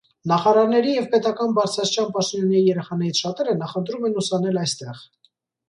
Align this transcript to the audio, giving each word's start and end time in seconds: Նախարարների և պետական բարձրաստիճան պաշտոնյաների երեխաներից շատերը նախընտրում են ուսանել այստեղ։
Նախարարների 0.29 0.95
և 0.95 1.05
պետական 1.11 1.53
բարձրաստիճան 1.57 2.09
պաշտոնյաների 2.17 2.63
երեխաներից 2.73 3.23
շատերը 3.27 3.57
նախընտրում 3.63 4.11
են 4.11 4.21
ուսանել 4.25 4.61
այստեղ։ 4.67 5.09